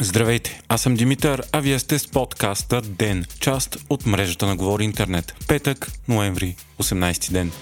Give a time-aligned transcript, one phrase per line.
[0.00, 4.84] Здравейте, аз съм Димитър, а вие сте с подкаста ДЕН, част от мрежата на Говори
[4.84, 5.34] Интернет.
[5.48, 7.52] Петък, ноември, 18 ден.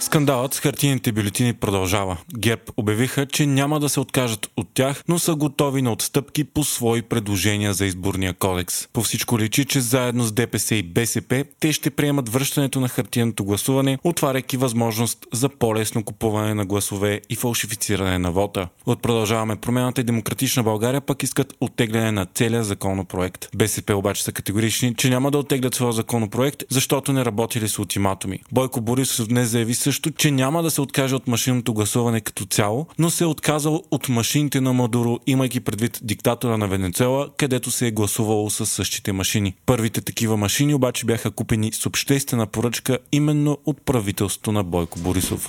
[0.00, 2.16] Скандалът с хартийните бюлетини продължава.
[2.38, 6.64] ГЕРБ обявиха, че няма да се откажат от тях, но са готови на отстъпки по
[6.64, 8.88] свои предложения за изборния кодекс.
[8.92, 13.44] По всичко личи, че заедно с ДПС и БСП те ще приемат връщането на хартияното
[13.44, 18.68] гласуване, отваряйки възможност за по-лесно купуване на гласове и фалшифициране на вота.
[18.86, 23.48] От продължаваме промената и демократична България пък искат оттегляне на целия законопроект.
[23.56, 28.38] БСП обаче са категорични, че няма да оттеглят своя законопроект, защото не работили с ултиматуми.
[28.52, 32.86] Бойко Борисов днес заяви също, че няма да се откаже от машинното гласуване като цяло,
[32.98, 37.86] но се е отказал от машините на Мадуро, имайки предвид диктатора на Венецуела, където се
[37.86, 39.54] е гласувало с същите машини.
[39.66, 45.48] Първите такива машини обаче бяха купени с обществена поръчка именно от правителството на Бойко Борисов.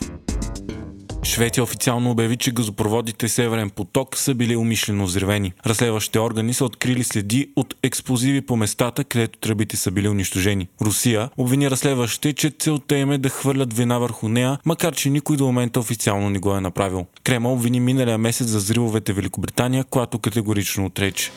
[1.24, 5.54] Швеция официално обяви, че газопроводите Северен поток са били умишлено взривени.
[5.66, 10.68] Разследващите органи са открили следи от експлозиви по местата, където тръбите са били унищожени.
[10.82, 15.38] Русия обвини разследващите, че целта им е да хвърлят вина върху нея, макар че никой
[15.38, 17.06] до момента официално не го е направил.
[17.24, 21.32] Крема обвини миналия месец за взривовете Великобритания, която категорично отрече.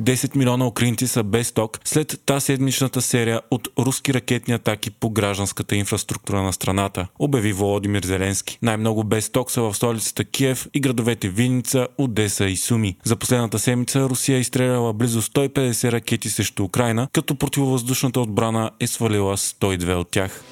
[0.00, 5.10] 10 милиона украинци са без ток след тази седмичната серия от руски ракетни атаки по
[5.10, 8.58] гражданската инфраструктура на страната, обяви Володимир Зеленски.
[8.62, 12.96] Най-много без ток са в столицата Киев и градовете Винница, Одеса и Суми.
[13.04, 18.86] За последната седмица Русия е изстреляла близо 150 ракети срещу Украина, като противовъздушната отбрана е
[18.86, 20.42] свалила 102 от тях.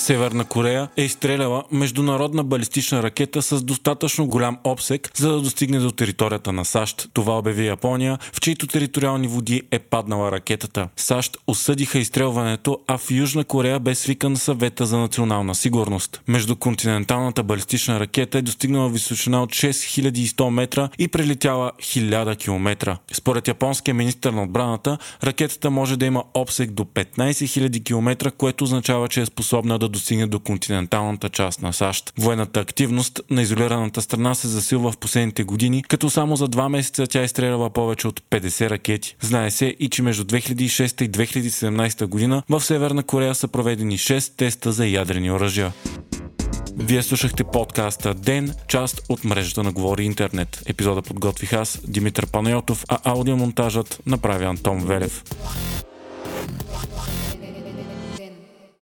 [0.00, 5.90] Северна Корея е изстреляла международна балистична ракета с достатъчно голям обсек, за да достигне до
[5.90, 7.08] територията на САЩ.
[7.12, 10.88] Това обяви Япония, в чието териториални води е паднала ракетата.
[10.96, 16.20] САЩ осъдиха изстрелването, а в Южна Корея бе свикан съвета за национална сигурност.
[16.28, 22.98] Междуконтиненталната балистична ракета е достигнала височина от 6100 метра и прелетяла 1000 км.
[23.12, 28.64] Според японския министр на отбраната, ракетата може да има обсек до 15 000 км, което
[28.64, 32.12] означава, че е способна да достигне до континенталната част на САЩ.
[32.18, 37.06] Военната активност на изолираната страна се засилва в последните години, като само за два месеца
[37.06, 39.16] тя е изстреляла повече от 50 ракети.
[39.20, 44.36] Знае се и че между 2006 и 2017 година в Северна Корея са проведени 6
[44.36, 45.72] теста за ядрени оръжия.
[46.76, 50.62] Вие слушахте подкаста Ден, част от мрежата на Говори Интернет.
[50.66, 55.24] Епизода подготвих аз, Димитър Панайотов, а аудиомонтажът направи Антон Велев.